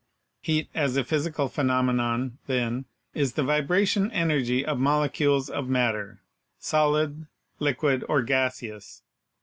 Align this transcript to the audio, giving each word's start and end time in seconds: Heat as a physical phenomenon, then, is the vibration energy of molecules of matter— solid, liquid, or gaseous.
Heat 0.41 0.67
as 0.73 0.97
a 0.97 1.03
physical 1.03 1.47
phenomenon, 1.47 2.39
then, 2.47 2.85
is 3.13 3.33
the 3.33 3.43
vibration 3.43 4.11
energy 4.11 4.65
of 4.65 4.79
molecules 4.79 5.47
of 5.47 5.69
matter— 5.69 6.23
solid, 6.59 7.27
liquid, 7.59 8.03
or 8.09 8.23
gaseous. 8.23 9.03